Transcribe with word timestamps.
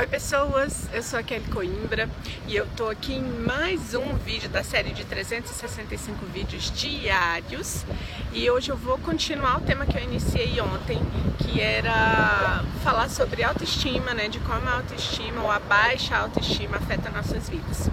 Oi 0.00 0.06
pessoas, 0.06 0.88
eu 0.94 1.02
sou 1.02 1.18
a 1.18 1.22
Kelly 1.22 1.44
Coimbra 1.50 2.08
e 2.48 2.56
eu 2.56 2.66
tô 2.74 2.88
aqui 2.88 3.12
em 3.12 3.22
mais 3.22 3.94
um 3.94 4.16
vídeo 4.16 4.48
da 4.48 4.64
série 4.64 4.94
de 4.94 5.04
365 5.04 6.24
vídeos 6.24 6.72
diários 6.74 7.84
e 8.32 8.48
hoje 8.50 8.70
eu 8.70 8.78
vou 8.78 8.96
continuar 8.96 9.58
o 9.58 9.60
tema 9.60 9.84
que 9.84 9.98
eu 9.98 10.02
iniciei 10.02 10.58
ontem, 10.58 10.98
que 11.40 11.60
era 11.60 12.64
falar 12.82 13.10
sobre 13.10 13.42
autoestima, 13.42 14.14
né, 14.14 14.28
de 14.28 14.38
como 14.38 14.66
a 14.66 14.76
autoestima 14.76 15.42
ou 15.42 15.50
a 15.50 15.58
baixa 15.58 16.16
autoestima 16.16 16.78
afeta 16.78 17.10
nossas 17.10 17.50
vidas. 17.50 17.90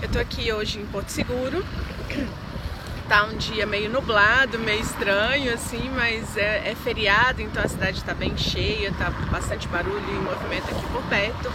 Eu 0.00 0.08
tô 0.08 0.20
aqui 0.20 0.52
hoje 0.52 0.78
em 0.78 0.86
Porto 0.86 1.08
Seguro, 1.08 1.66
tá 3.10 3.24
um 3.24 3.36
dia 3.36 3.66
meio 3.66 3.90
nublado, 3.90 4.56
meio 4.56 4.80
estranho 4.80 5.52
assim, 5.52 5.90
mas 5.90 6.36
é, 6.36 6.70
é 6.70 6.76
feriado, 6.76 7.42
então 7.42 7.60
a 7.60 7.66
cidade 7.66 7.98
está 7.98 8.14
bem 8.14 8.36
cheia, 8.36 8.92
tá 8.92 9.10
bastante 9.32 9.66
barulho 9.66 10.08
e 10.08 10.12
movimento 10.12 10.70
aqui 10.70 10.86
por 10.92 11.02
perto. 11.08 11.52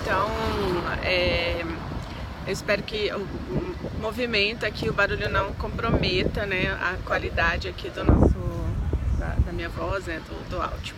Então, 0.00 0.28
é, 1.04 1.64
eu 2.44 2.52
espero 2.52 2.82
que 2.82 3.12
o 3.14 4.00
movimento 4.00 4.66
aqui, 4.66 4.88
o 4.88 4.92
barulho 4.92 5.30
não 5.30 5.52
comprometa 5.52 6.44
né, 6.46 6.76
a 6.80 6.96
qualidade 7.06 7.68
aqui 7.68 7.88
do 7.88 8.02
nosso, 8.02 8.34
da, 9.20 9.36
da 9.36 9.52
minha 9.52 9.68
voz, 9.68 10.06
né, 10.06 10.20
do, 10.28 10.50
do 10.50 10.60
áudio. 10.60 10.96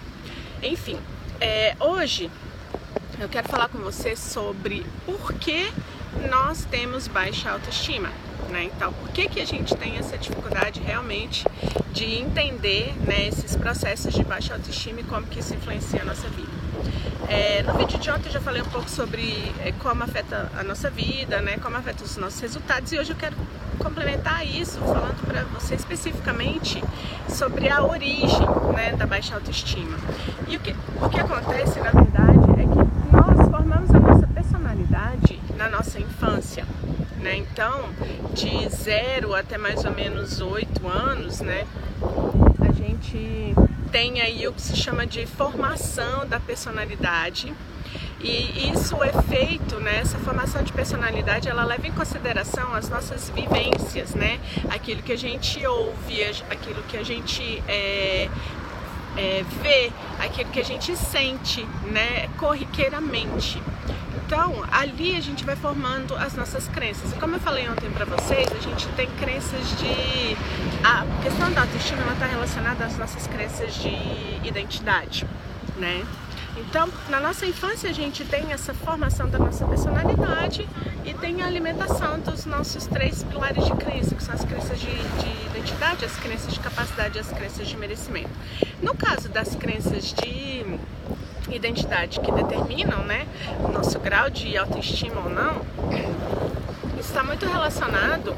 Enfim, 0.63 0.99
é, 1.39 1.77
hoje 1.79 2.31
eu 3.21 3.29
quero 3.29 3.51
falar 3.51 3.69
com 3.69 3.77
você 3.81 4.17
sobre 4.17 4.87
por 5.05 5.35
que 5.35 5.71
nós 6.31 6.65
temos 6.65 7.07
baixa 7.07 7.51
autoestima 7.51 8.11
né? 8.55 8.71
Então, 8.73 8.93
por 8.93 9.09
que, 9.11 9.29
que 9.29 9.41
a 9.41 9.45
gente 9.45 9.75
tem 9.75 9.99
essa 9.99 10.17
dificuldade 10.17 10.81
realmente 10.81 11.45
de 11.93 12.05
entender 12.05 12.95
né, 13.05 13.27
esses 13.27 13.57
processos 13.57 14.15
de 14.15 14.23
baixa 14.23 14.55
autoestima 14.55 15.01
e 15.01 15.03
como 15.03 15.27
que 15.27 15.41
isso 15.41 15.53
influencia 15.55 16.03
a 16.03 16.05
nossa 16.05 16.29
vida? 16.29 16.53
É, 17.29 17.65
no 17.65 17.75
vídeo 17.75 17.99
de 17.99 18.11
ontem 18.11 18.29
eu 18.29 18.33
já 18.33 18.41
falei 18.41 18.63
um 18.63 18.67
pouco 18.67 18.89
sobre 18.89 19.53
é, 19.65 19.73
como 19.73 20.05
afeta 20.05 20.53
a 20.57 20.63
nossa 20.63 20.89
vida, 20.89 21.41
né, 21.41 21.57
como 21.57 21.77
afeta 21.77 22.05
os 22.05 22.17
nossos 22.17 22.39
resultados 22.39 22.93
e 22.93 22.99
hoje 22.99 23.11
eu 23.11 23.17
quero 23.17 23.35
complementar 23.79 24.47
isso 24.47 24.79
falando 24.79 25.27
para 25.27 25.43
você 25.45 25.75
especificamente 25.75 26.83
sobre 27.29 27.69
a 27.69 27.83
origem 27.83 28.47
né, 28.73 28.93
da 28.93 29.05
baixa 29.05 29.35
autoestima. 29.35 29.99
E 30.47 30.57
o 30.57 30.61
que, 30.61 30.77
o 31.03 31.09
que 31.09 31.19
acontece 31.19 31.81
na 31.81 31.91
verdade 31.91 32.39
é 32.53 32.63
que 32.63 33.17
nós 33.17 33.49
formamos 33.51 33.91
a 33.91 33.99
nossa 33.99 34.27
personalidade 34.29 35.41
na 35.57 35.69
nossa 35.69 35.99
infância 35.99 36.65
né? 37.25 37.37
Então, 37.37 37.89
de 38.35 38.69
zero 38.69 39.35
até 39.35 39.57
mais 39.57 39.83
ou 39.85 39.93
menos 39.93 40.43
oito 40.43 40.87
anos, 40.87 41.41
né? 41.41 41.67
A 42.61 42.71
gente 42.73 43.55
tem 43.91 44.21
aí 44.21 44.47
o 44.47 44.53
que 44.53 44.61
se 44.61 44.77
chama 44.77 45.07
de 45.07 45.25
formação 45.25 46.27
da 46.27 46.39
personalidade. 46.39 47.53
E 48.21 48.71
isso 48.71 49.03
é 49.03 49.13
feito, 49.23 49.81
né? 49.81 50.01
Essa 50.01 50.19
formação 50.19 50.63
de 50.63 50.73
personalidade, 50.73 51.49
ela 51.49 51.65
leva 51.65 51.87
em 51.87 51.93
consideração 51.93 52.75
as 52.75 52.89
nossas 52.91 53.31
vivências, 53.31 54.15
né? 54.15 54.39
Aquilo 54.71 55.03
que 55.03 55.13
a 55.13 55.19
gente 55.19 55.67
ouve, 55.67 56.23
aquilo 56.51 56.83
que 56.83 56.97
a 56.97 57.03
gente 57.03 57.63
é, 57.67 58.29
é, 59.17 59.45
vê, 59.63 59.91
aquilo 60.19 60.51
que 60.51 60.61
a 60.61 60.65
gente 60.65 60.95
sente, 60.95 61.67
né? 61.91 62.29
Corriqueiramente. 62.39 63.63
Então, 64.25 64.65
ali 64.71 65.17
a 65.17 65.21
gente 65.21 65.45
vai 65.45 65.57
formando 65.57 66.15
as 66.17 66.35
nossas 66.35 66.69
crenças. 66.69 67.13
E 67.13 67.15
como 67.17 67.37
eu 67.37 67.41
falei 67.41 67.69
ontem 67.69 67.91
para 67.91 68.05
vocês, 68.05 68.47
a 68.51 68.61
gente 68.61 68.87
tem 68.89 69.09
crenças 69.19 69.69
de. 69.79 70.37
A 70.85 71.05
questão 71.23 71.51
da 71.53 71.63
autoestima 71.63 72.13
está 72.13 72.27
relacionada 72.27 72.85
às 72.85 72.97
nossas 72.97 73.27
crenças 73.27 73.75
de 73.75 73.89
identidade, 74.47 75.27
né? 75.77 76.05
Então, 76.57 76.89
na 77.09 77.21
nossa 77.21 77.47
infância, 77.47 77.91
a 77.91 77.93
gente 77.93 78.25
tem 78.25 78.53
essa 78.53 78.73
formação 78.73 79.29
da 79.29 79.39
nossa 79.39 79.67
personalidade 79.67 80.69
e 81.05 81.13
tem 81.15 81.43
a 81.43 81.47
alimentação 81.47 82.21
dos 82.21 82.47
nossos 82.47 82.87
três 82.87 83.25
pilares 83.25 83.65
de 83.65 83.73
crença, 83.73 84.15
que 84.15 84.23
são 84.23 84.35
as 84.35 84.45
crenças 84.45 84.79
de, 84.79 84.87
de 84.87 85.47
identidade, 85.47 86.05
as 86.05 86.17
crenças 86.17 86.53
de 86.53 86.61
capacidade 86.61 87.17
e 87.19 87.21
as 87.21 87.29
crenças 87.29 87.67
de 87.67 87.77
merecimento. 87.77 88.31
No 88.81 88.95
caso 88.95 89.29
das 89.29 89.55
crenças 89.57 90.13
de 90.13 90.79
identidade 91.51 92.21
que 92.21 92.33
determinam 92.33 93.05
né, 93.05 93.27
o 93.61 93.69
nosso 93.69 93.99
grau 93.99 94.31
de 94.31 94.57
autoestima 94.57 95.21
ou 95.21 95.31
não, 95.31 95.61
está 96.99 97.23
muito 97.23 97.47
relacionado 97.47 98.35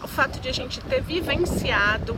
ao 0.00 0.08
fato 0.08 0.40
de 0.40 0.48
a 0.48 0.52
gente 0.52 0.80
ter 0.80 1.02
vivenciado 1.02 2.16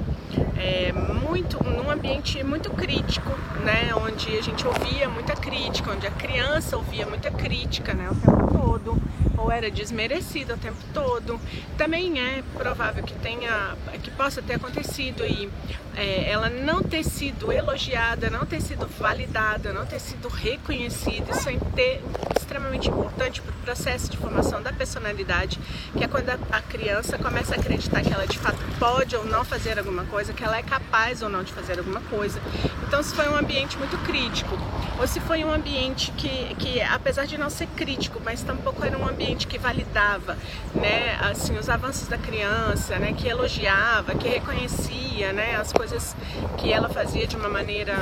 é, 0.59 0.93
muito 0.93 1.63
num 1.63 1.91
ambiente 1.91 2.43
muito 2.43 2.71
crítico, 2.71 3.31
né, 3.65 3.95
onde 3.95 4.37
a 4.37 4.43
gente 4.43 4.67
ouvia 4.67 5.09
muita 5.09 5.35
crítica, 5.35 5.93
onde 5.93 6.07
a 6.07 6.11
criança 6.11 6.77
ouvia 6.77 7.07
muita 7.07 7.31
crítica 7.31 7.95
né, 7.95 8.09
o 8.11 8.15
tempo 8.15 8.53
todo 8.53 9.01
ou 9.39 9.53
era 9.53 9.71
desmerecida 9.71 10.55
o 10.55 10.59
tempo 10.59 10.79
todo. 10.93 11.41
Também 11.77 12.21
é 12.21 12.43
provável 12.57 13.05
que 13.05 13.15
tenha, 13.15 13.77
que 14.03 14.11
possa 14.11 14.43
ter 14.43 14.55
acontecido 14.55 15.25
e 15.25 15.49
é, 15.97 16.29
ela 16.31 16.51
não 16.51 16.83
ter 16.83 17.05
sido 17.05 17.53
elogiada, 17.53 18.29
não 18.29 18.45
ter 18.45 18.61
sido 18.61 18.87
validada, 18.99 19.73
não 19.73 19.87
ter 19.87 20.01
sido 20.01 20.29
reconhecida. 20.29 21.31
Isso 21.31 21.49
é 21.49 21.57
ter, 21.75 22.03
extremamente 22.37 22.89
importante 22.89 23.41
para 23.41 23.51
o 23.51 23.59
processo 23.59 24.11
de 24.11 24.17
formação 24.17 24.63
da 24.63 24.73
personalidade, 24.73 25.59
que 25.97 26.03
é 26.03 26.09
quando 26.09 26.31
a 26.31 26.61
criança 26.63 27.17
começa 27.19 27.55
a 27.55 27.59
acreditar 27.59 28.03
que 28.03 28.13
ela 28.13 28.27
de 28.27 28.39
fato 28.39 28.59
pode 28.79 29.15
ou 29.17 29.25
não 29.25 29.45
fazer 29.45 29.79
alguma 29.79 30.05
coisa, 30.05 30.33
que 30.33 30.43
ela 30.49 30.59
é 30.59 30.63
capaz 30.63 31.23
ou 31.23 31.29
não 31.29 31.43
de 31.43 31.53
fazer 31.53 31.79
alguma 31.79 32.01
coisa. 32.01 32.41
Então, 32.87 33.03
se 33.03 33.15
foi 33.15 33.29
um 33.29 33.37
ambiente 33.37 33.77
muito 33.79 33.97
crítico, 34.05 34.59
ou 34.99 35.07
se 35.07 35.21
foi 35.21 35.45
um 35.45 35.53
ambiente 35.53 36.11
que, 36.13 36.55
que 36.57 36.81
apesar 36.81 37.27
de 37.27 37.37
não 37.39 37.51
ser 37.51 37.69
crítico, 37.69 38.21
mas 38.25 38.43
tampouco 38.43 38.85
era 38.85 38.99
um 38.99 39.07
ambiente 39.07 39.47
que 39.47 39.59
validava, 39.59 40.37
né, 40.75 41.17
assim, 41.21 41.57
os 41.57 41.69
avanços 41.69 42.09
da 42.09 42.19
criança, 42.19 42.99
né, 42.99 43.13
que 43.13 43.29
elogiava, 43.29 44.15
que 44.15 44.27
reconhecia, 44.27 45.33
né, 45.33 45.57
as 45.57 45.73
coisas 45.73 46.17
que 46.57 46.73
ela 46.73 46.89
fazia 46.89 47.27
de 47.27 47.37
uma 47.37 47.49
maneira 47.49 47.95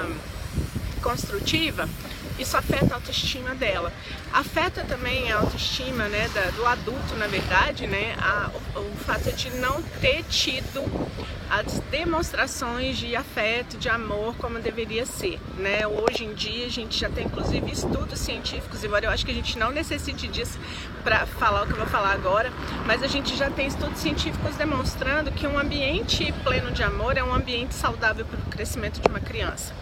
construtiva, 1.03 1.89
isso 2.39 2.57
afeta 2.57 2.93
a 2.93 2.97
autoestima 2.97 3.55
dela. 3.55 3.93
Afeta 4.33 4.85
também 4.85 5.33
a 5.33 5.39
autoestima 5.39 6.09
né, 6.09 6.29
da, 6.35 6.51
do 6.51 6.67
adulto, 6.67 7.15
na 7.17 7.27
verdade, 7.27 7.87
né, 7.87 8.15
a, 8.19 8.51
o, 8.77 8.81
o 8.81 8.97
fato 9.05 9.33
de 9.33 9.51
não 9.51 9.83
ter 10.01 10.23
tido 10.25 10.85
as 11.51 11.81
demonstrações 11.91 12.99
de 12.99 13.15
afeto, 13.15 13.77
de 13.79 13.89
amor 13.89 14.35
como 14.37 14.59
deveria 14.59 15.07
ser, 15.07 15.39
né? 15.59 15.87
Hoje 15.87 16.25
em 16.25 16.35
dia 16.35 16.67
a 16.67 16.71
gente 16.71 16.99
já 16.99 17.09
tem 17.09 17.27
inclusive 17.27 17.71
estudos 17.71 18.19
científicos, 18.19 18.83
embora 18.83 19.07
eu 19.07 19.11
acho 19.11 19.25
que 19.25 19.31
a 19.31 19.35
gente 19.35 19.59
não 19.59 19.71
necessite 19.71 20.27
disso 20.29 20.59
para 21.05 21.25
falar 21.25 21.63
o 21.63 21.67
que 21.67 21.73
eu 21.73 21.77
vou 21.77 21.87
falar 21.87 22.13
agora, 22.13 22.53
mas 22.85 23.03
a 23.03 23.07
gente 23.07 23.37
já 23.37 23.49
tem 23.49 23.69
estudos 23.69 23.99
científicos 23.99 24.57
demonstrando 24.57 25.31
que 25.31 25.47
um 25.47 25.59
ambiente 25.59 26.33
pleno 26.43 26.73
de 26.73 26.83
amor 26.83 27.17
é 27.17 27.23
um 27.23 27.33
ambiente 27.33 27.75
saudável 27.75 28.25
para 28.25 28.41
o 28.41 28.43
crescimento 28.51 29.01
de 29.01 29.09
uma 29.09 29.21
criança. 29.21 29.73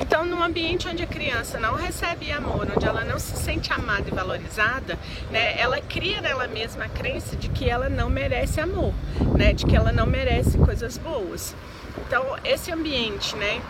Então, 0.00 0.24
num 0.24 0.42
ambiente 0.42 0.88
onde 0.88 1.02
a 1.02 1.06
criança 1.06 1.58
não 1.58 1.74
recebe 1.74 2.32
amor, 2.32 2.66
onde 2.74 2.86
ela 2.86 3.04
não 3.04 3.18
se 3.18 3.36
sente 3.36 3.72
amada 3.72 4.04
e 4.08 4.10
valorizada, 4.10 4.98
né, 5.30 5.60
ela 5.60 5.80
cria 5.80 6.20
nela 6.20 6.48
mesma 6.48 6.86
a 6.86 6.88
crença 6.88 7.36
de 7.36 7.48
que 7.50 7.68
ela 7.68 7.88
não 7.88 8.08
merece 8.08 8.60
amor, 8.60 8.94
né, 9.36 9.52
de 9.52 9.66
que 9.66 9.76
ela 9.76 9.92
não 9.92 10.06
merece 10.06 10.56
coisas 10.58 10.96
boas. 10.96 11.09
Então, 12.06 12.36
esse 12.44 12.72
ambiente, 12.72 13.36
né, 13.36 13.60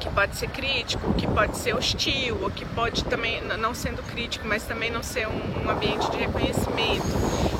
que 0.00 0.08
pode 0.10 0.36
ser 0.36 0.48
crítico, 0.48 1.12
que 1.14 1.26
pode 1.26 1.56
ser 1.56 1.74
hostil, 1.74 2.38
ou 2.42 2.50
que 2.50 2.64
pode 2.64 3.04
também, 3.04 3.42
não 3.42 3.74
sendo 3.74 4.02
crítico, 4.02 4.46
mas 4.46 4.64
também 4.64 4.90
não 4.90 5.02
ser 5.02 5.28
um, 5.28 5.66
um 5.66 5.70
ambiente 5.70 6.10
de 6.10 6.16
reconhecimento, 6.16 7.06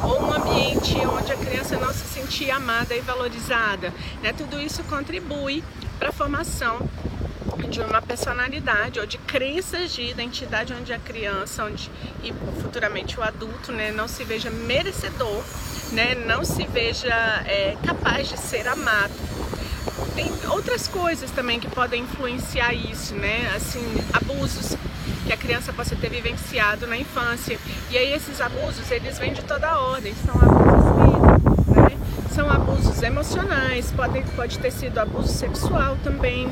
ou 0.02 0.22
um 0.22 0.32
ambiente 0.32 0.96
onde 1.06 1.32
a 1.32 1.36
criança 1.36 1.76
não 1.76 1.92
se 1.92 2.06
sentir 2.06 2.50
amada 2.50 2.94
e 2.94 3.00
valorizada. 3.00 3.92
Né? 4.22 4.32
Tudo 4.32 4.60
isso 4.60 4.82
contribui 4.84 5.62
para 5.98 6.08
a 6.08 6.12
formação 6.12 6.78
de 7.68 7.80
uma 7.80 8.00
personalidade 8.00 8.98
ou 8.98 9.06
de 9.06 9.18
crenças 9.18 9.92
de 9.92 10.02
identidade 10.02 10.72
onde 10.72 10.92
a 10.92 10.98
criança 10.98 11.64
onde, 11.64 11.90
e 12.22 12.32
futuramente 12.60 13.18
o 13.18 13.22
adulto 13.22 13.70
né, 13.70 13.92
não 13.92 14.08
se 14.08 14.24
veja 14.24 14.50
merecedor, 14.50 15.42
né, 15.92 16.14
não 16.14 16.44
se 16.44 16.66
veja 16.66 17.14
é, 17.46 17.76
capaz 17.84 18.28
de 18.28 18.38
ser 18.38 18.66
amado. 18.68 19.12
Tem 20.14 20.30
outras 20.50 20.88
coisas 20.88 21.30
também 21.30 21.60
que 21.60 21.68
podem 21.68 22.02
influenciar 22.02 22.72
isso, 22.74 23.14
né? 23.14 23.52
Assim, 23.54 23.82
abusos 24.12 24.76
que 25.26 25.32
a 25.32 25.36
criança 25.36 25.72
possa 25.72 25.94
ter 25.96 26.10
vivenciado 26.10 26.86
na 26.86 26.96
infância. 26.96 27.58
E 27.90 27.96
aí 27.96 28.12
esses 28.12 28.40
abusos, 28.40 28.90
eles 28.90 29.18
vêm 29.18 29.32
de 29.32 29.42
toda 29.44 29.78
ordem, 29.78 30.14
são 30.26 30.34
abusos 30.34 30.90
físicos, 30.96 31.66
né? 31.76 31.98
São 32.34 32.50
abusos 32.50 33.02
emocionais, 33.02 33.92
pode, 33.92 34.22
pode 34.34 34.58
ter 34.58 34.70
sido 34.70 34.98
abuso 34.98 35.28
sexual 35.28 35.96
também. 36.02 36.50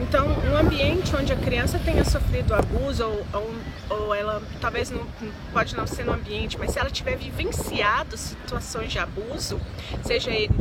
Então, 0.00 0.26
um 0.28 0.56
ambiente 0.56 1.14
onde 1.16 1.32
a 1.32 1.36
criança 1.36 1.78
tenha 1.78 2.04
sofrido 2.04 2.54
abuso, 2.54 3.04
ou, 3.04 3.26
ou, 3.32 3.54
ou 3.98 4.14
ela 4.14 4.42
talvez 4.60 4.90
não 4.90 5.06
pode 5.52 5.74
não 5.74 5.86
ser 5.86 6.04
no 6.04 6.12
ambiente, 6.12 6.58
mas 6.58 6.72
se 6.72 6.78
ela 6.78 6.90
tiver 6.90 7.16
vivenciado 7.16 8.16
situações 8.16 8.92
de 8.92 8.98
abuso, 8.98 9.58
seja 10.04 10.30
ele 10.30 10.52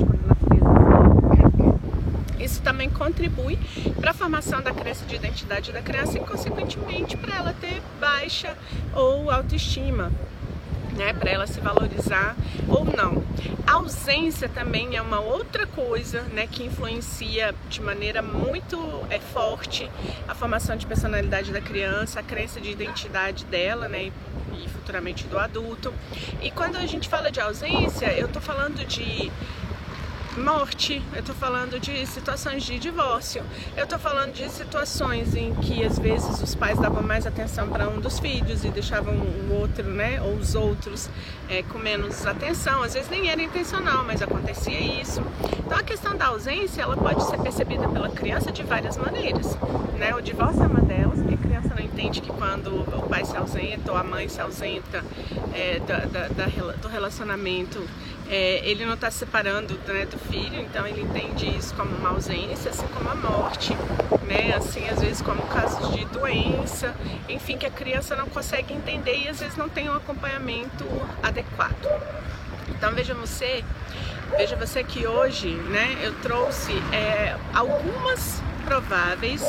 de 2.38 2.44
Isso 2.44 2.62
também 2.62 2.90
contribui 2.90 3.60
para 4.00 4.12
a 4.12 4.14
formação 4.14 4.62
da 4.62 4.72
crença 4.72 5.06
de 5.06 5.16
identidade 5.16 5.72
da 5.72 5.82
criança 5.82 6.18
e, 6.18 6.22
consequentemente, 6.22 7.18
para 7.18 7.36
ela 7.36 7.54
ter 7.60 7.82
baixa 8.00 8.56
ou 8.94 9.30
autoestima 9.30 10.12
né, 10.96 11.14
para 11.14 11.30
ela 11.30 11.48
se 11.48 11.60
valorizar 11.60 12.36
ou 12.68 12.86
não. 12.86 13.24
A 13.68 13.74
ausência 13.74 14.48
também 14.48 14.96
é 14.96 15.02
uma 15.02 15.20
outra 15.20 15.66
coisa, 15.68 16.22
né, 16.34 16.48
que 16.48 16.64
influencia 16.64 17.54
de 17.70 17.82
maneira 17.82 18.22
muito 18.22 18.78
é, 19.10 19.20
forte 19.20 19.90
a 20.28 20.36
formação 20.36 20.76
de 20.76 20.86
personalidade 20.86 21.52
da 21.52 21.62
criança, 21.62 22.20
a 22.20 22.24
crença 22.24 22.62
de 22.62 22.72
identidade 22.72 23.46
dela, 23.46 23.88
né, 23.88 24.12
e 24.54 24.70
futuramente 24.70 25.26
do 25.26 25.38
adulto. 25.38 25.94
E 26.42 26.52
quando 26.52 26.78
a 26.78 26.86
gente 26.86 27.10
fala 27.10 27.32
de 27.32 27.40
ausência, 27.40 28.08
eu 28.14 28.28
estou 28.28 28.42
falando 28.42 28.86
de 28.86 29.32
morte, 30.38 31.02
eu 31.16 31.24
tô 31.24 31.34
falando 31.34 31.80
de 31.80 32.06
situações 32.06 32.64
de 32.64 32.78
divórcio, 32.78 33.44
eu 33.76 33.88
tô 33.88 33.98
falando 33.98 34.34
de 34.34 34.50
situações 34.50 35.36
em 35.36 35.54
que 35.56 35.84
às 35.84 35.98
vezes 35.98 36.42
os 36.42 36.54
pais 36.54 36.78
davam 36.78 37.02
mais 37.02 37.26
atenção 37.26 37.70
para 37.70 37.88
um 37.88 38.00
dos 38.00 38.20
filhos 38.20 38.64
e 38.66 38.70
deixavam 38.70 39.14
o 39.14 39.54
outro, 39.54 39.84
né, 39.84 40.22
ou 40.22 40.36
os 40.36 40.56
outros 40.56 41.10
é, 41.50 41.64
com 41.64 41.78
menos 41.78 42.26
atenção, 42.26 42.84
às 42.84 42.94
vezes 42.94 43.10
nem 43.10 43.30
era 43.30 43.42
intencional, 43.42 44.04
mas 44.04 44.22
acontecia 44.22 44.80
isso. 44.80 45.22
Então 45.60 45.78
a 45.78 45.84
questão 45.84 46.16
da 46.16 46.28
ausência, 46.28 46.82
ela 46.82 46.98
pode 46.98 47.24
ser 47.26 47.38
percebida 47.40 47.88
pela 47.88 48.10
criança 48.10 48.52
de 48.52 48.64
várias 48.64 48.98
maneiras, 48.98 49.58
né, 49.98 50.14
o 50.16 50.22
divórcio 50.22 50.64
é 50.64 50.68
uma 50.68 50.82
delas, 50.82 51.20
criança 51.56 51.74
não 51.74 51.86
entende 51.86 52.20
que 52.20 52.30
quando 52.32 52.82
o 52.82 53.08
pai 53.08 53.24
se 53.24 53.36
ausenta 53.38 53.92
ou 53.92 53.98
a 53.98 54.04
mãe 54.04 54.28
se 54.28 54.42
ausenta 54.42 55.04
é, 55.54 55.80
da, 55.80 56.00
da, 56.00 56.28
da, 56.28 56.46
do 56.82 56.88
relacionamento, 56.90 57.82
é, 58.30 58.62
ele 58.68 58.86
não 58.86 58.96
está 58.96 59.10
se 59.10 59.20
separando 59.20 59.80
né, 59.88 60.06
do 60.06 60.18
filho, 60.18 60.60
então 60.60 60.86
ele 60.86 61.02
entende 61.02 61.48
isso 61.48 61.74
como 61.76 61.96
uma 61.96 62.10
ausência, 62.10 62.72
assim 62.72 62.88
como 62.88 63.10
a 63.10 63.16
morte, 63.16 63.74
né? 64.28 64.54
Assim, 64.56 64.90
às 64.90 65.00
vezes 65.00 65.22
como 65.22 65.42
casos 65.44 65.96
de 65.96 66.04
doença, 66.06 66.94
enfim, 67.30 67.58
que 67.58 67.66
a 67.66 67.72
criança 67.72 68.16
não 68.16 68.28
consegue 68.28 68.74
entender 68.74 69.18
e 69.24 69.30
às 69.30 69.40
vezes 69.40 69.56
não 69.56 69.70
tem 69.70 69.90
um 69.90 69.96
acompanhamento 69.96 70.84
adequado. 71.24 71.88
Então 72.68 72.92
veja 72.94 73.14
você, 73.14 73.64
veja 74.36 74.58
você 74.58 74.84
que 74.84 75.08
hoje, 75.08 75.52
né, 75.52 76.00
eu 76.04 76.14
trouxe 76.16 76.74
é, 76.92 77.38
algumas 77.54 78.42
prováveis 78.66 79.44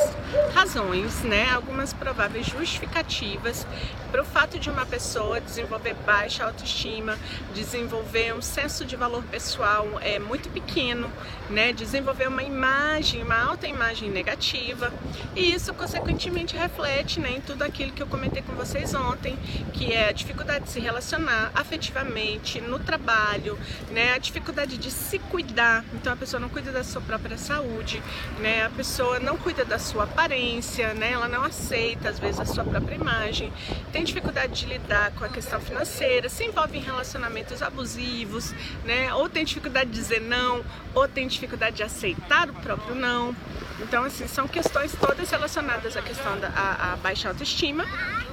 razões, 0.53 1.23
né, 1.23 1.49
algumas 1.51 1.91
prováveis 1.93 2.45
justificativas 2.45 3.65
para 4.11 4.21
o 4.21 4.25
fato 4.25 4.57
de 4.57 4.69
uma 4.69 4.85
pessoa 4.85 5.41
desenvolver 5.41 5.95
baixa 6.05 6.45
autoestima, 6.45 7.17
desenvolver 7.53 8.33
um 8.33 8.41
senso 8.41 8.85
de 8.85 8.95
valor 8.95 9.23
pessoal 9.23 9.85
é, 10.01 10.17
muito 10.19 10.49
pequeno, 10.49 11.11
né, 11.49 11.73
desenvolver 11.73 12.27
uma 12.27 12.43
imagem, 12.43 13.23
uma 13.23 13.37
alta 13.37 13.67
imagem 13.67 14.09
negativa. 14.09 14.93
E 15.35 15.53
isso 15.53 15.73
consequentemente 15.73 16.55
reflete 16.55 17.19
né, 17.19 17.31
em 17.37 17.41
tudo 17.41 17.63
aquilo 17.63 17.91
que 17.91 18.01
eu 18.01 18.07
comentei 18.07 18.41
com 18.41 18.53
vocês 18.53 18.93
ontem, 18.93 19.37
que 19.73 19.91
é 19.91 20.09
a 20.09 20.11
dificuldade 20.11 20.65
de 20.65 20.71
se 20.71 20.79
relacionar 20.79 21.51
afetivamente, 21.53 22.61
no 22.61 22.79
trabalho, 22.79 23.57
né, 23.91 24.13
a 24.13 24.17
dificuldade 24.17 24.77
de 24.77 24.91
se 24.91 25.19
cuidar, 25.19 25.83
então 25.93 26.13
a 26.13 26.15
pessoa 26.15 26.39
não 26.39 26.49
cuida 26.49 26.71
da 26.71 26.83
sua 26.83 27.01
própria 27.01 27.37
saúde, 27.37 28.01
né, 28.39 28.65
a 28.65 28.69
pessoa 28.69 29.06
não 29.19 29.37
cuida 29.37 29.65
da 29.65 29.79
sua 29.79 30.03
aparência, 30.03 30.93
né, 30.93 31.11
ela 31.11 31.27
não 31.27 31.43
aceita 31.43 32.09
às 32.09 32.19
vezes 32.19 32.39
a 32.39 32.45
sua 32.45 32.63
própria 32.63 32.95
imagem, 32.95 33.51
tem 33.91 34.03
dificuldade 34.03 34.53
de 34.53 34.65
lidar 34.65 35.11
com 35.11 35.25
a 35.25 35.29
questão 35.29 35.59
financeira, 35.59 36.29
se 36.29 36.43
envolve 36.43 36.77
em 36.77 36.81
relacionamentos 36.81 37.61
abusivos, 37.61 38.53
né? 38.85 39.13
Ou 39.13 39.29
tem 39.29 39.43
dificuldade 39.45 39.89
de 39.89 39.97
dizer 39.97 40.21
não, 40.21 40.63
ou 40.93 41.07
tem 41.07 41.27
dificuldade 41.27 41.77
de 41.77 41.83
aceitar 41.83 42.49
o 42.49 42.53
próprio 42.53 42.95
não. 42.95 43.35
Então, 43.79 44.03
assim, 44.03 44.27
são 44.27 44.47
questões 44.47 44.93
todas 44.99 45.29
relacionadas 45.29 45.95
à 45.95 46.01
questão 46.01 46.39
da 46.39 46.47
à, 46.49 46.93
à 46.93 46.95
baixa 46.97 47.29
autoestima, 47.29 47.85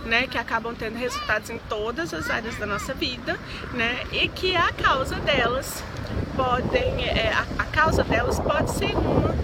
né? 0.04 0.26
Que 0.26 0.38
acabam 0.38 0.74
tendo 0.74 0.96
resultados 0.96 1.50
em 1.50 1.58
todas 1.58 2.14
as 2.14 2.30
áreas 2.30 2.56
da 2.56 2.66
nossa 2.66 2.94
vida, 2.94 3.38
né? 3.72 4.04
E 4.12 4.28
que 4.28 4.56
a 4.56 4.72
causa 4.72 5.16
delas 5.16 5.82
podem, 6.36 7.04
é, 7.06 7.32
a, 7.32 7.62
a 7.62 7.64
causa 7.66 8.02
delas 8.02 8.38
pode 8.38 8.70
ser 8.70 8.94
uma 8.96 9.34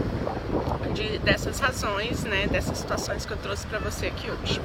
de, 0.92 1.19
dessas 1.19 1.58
razões, 1.60 2.25
né? 2.25 2.46
Dessas 2.46 2.78
situações 2.78 3.25
que 3.25 3.32
eu 3.32 3.37
trouxe 3.38 3.66
para 3.66 3.78
você 3.78 4.06
aqui 4.06 4.31
hoje. 4.31 4.60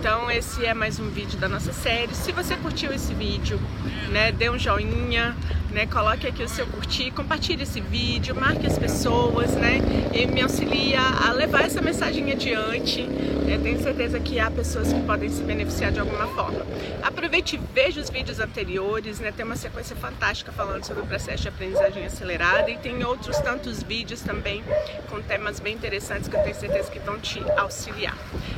Então 0.00 0.30
esse 0.30 0.64
é 0.64 0.72
mais 0.72 0.98
um 0.98 1.10
vídeo 1.10 1.38
da 1.38 1.46
nossa 1.46 1.74
série. 1.74 2.14
Se 2.14 2.32
você 2.32 2.56
curtiu 2.56 2.90
esse 2.90 3.12
vídeo, 3.12 3.60
né, 4.08 4.32
dê 4.32 4.48
um 4.48 4.58
joinha, 4.58 5.36
né, 5.70 5.84
coloque 5.86 6.26
aqui 6.26 6.42
o 6.42 6.48
seu 6.48 6.66
curtir, 6.66 7.10
compartilhe 7.10 7.64
esse 7.64 7.82
vídeo, 7.82 8.34
marque 8.34 8.66
as 8.66 8.78
pessoas, 8.78 9.50
né, 9.50 9.78
e 10.14 10.26
me 10.26 10.40
auxilia 10.40 11.00
a 11.02 11.32
levar 11.32 11.64
essa 11.64 11.82
mensagem 11.82 12.32
adiante. 12.32 13.06
Eu 13.46 13.60
tenho 13.62 13.82
certeza 13.82 14.18
que 14.18 14.40
há 14.40 14.50
pessoas 14.50 14.90
que 14.90 15.00
podem 15.02 15.28
se 15.28 15.42
beneficiar 15.42 15.92
de 15.92 16.00
alguma 16.00 16.26
forma. 16.28 16.64
Aproveite 17.02 17.56
e 17.56 17.60
veja 17.74 18.00
os 18.00 18.08
vídeos 18.08 18.40
anteriores, 18.40 19.20
né, 19.20 19.30
tem 19.30 19.44
uma 19.44 19.56
sequência 19.56 19.94
fantástica 19.94 20.50
falando 20.50 20.82
sobre 20.82 21.02
o 21.02 21.06
processo 21.06 21.42
de 21.42 21.48
aprendizagem 21.48 22.06
acelerada 22.06 22.70
e 22.70 22.78
tem 22.78 23.04
outros 23.04 23.38
tantos 23.40 23.82
vídeos 23.82 24.22
também 24.22 24.64
com 25.10 25.20
temas 25.20 25.60
bem 25.60 25.74
interessantes 25.74 26.26
que 26.26 26.34
eu 26.34 26.42
tenho 26.42 26.56
certeza 26.56 26.90
que 26.90 26.98
vão 27.00 27.18
te 27.18 27.38
auxiliar. 27.58 28.16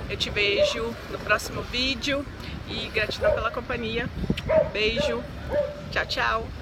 Eu 0.09 0.17
te 0.17 0.31
vejo 0.31 0.95
no 1.11 1.19
próximo 1.33 1.63
vídeo 1.63 2.27
e 2.69 2.89
gratidão 2.89 3.33
pela 3.33 3.51
companhia. 3.51 4.07
Beijo, 4.71 5.25
tchau, 5.91 6.07
tchau. 6.07 6.62